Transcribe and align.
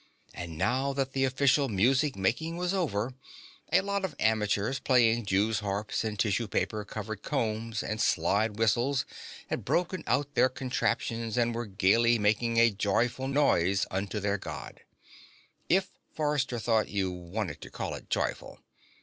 And 0.33 0.57
now 0.57 0.93
that 0.93 1.13
the 1.13 1.25
official 1.25 1.69
music 1.69 2.15
making 2.15 2.57
was 2.57 2.73
over, 2.73 3.13
a 3.71 3.81
lot 3.81 4.03
of 4.03 4.15
amateurs 4.19 4.79
playing 4.79 5.27
jews' 5.27 5.59
harps 5.59 6.03
and 6.03 6.17
tissue 6.17 6.47
paper 6.47 6.83
covered 6.83 7.21
combs 7.21 7.83
and 7.83 8.01
slide 8.01 8.57
whistles 8.57 9.05
had 9.51 9.63
broken 9.63 10.03
out 10.07 10.33
their 10.33 10.49
contraptions 10.49 11.37
and 11.37 11.53
were 11.53 11.67
gaily 11.67 12.17
making 12.17 12.57
a 12.57 12.71
joyful 12.71 13.27
noise 13.27 13.85
unto 13.91 14.19
their 14.19 14.39
God. 14.39 14.79
If, 15.69 15.91
Forrester 16.15 16.57
thought, 16.57 16.89
you 16.89 17.11
wanted 17.11 17.61
to 17.61 17.69
call 17.69 17.93
it 17.93 18.09
joyful. 18.09 18.57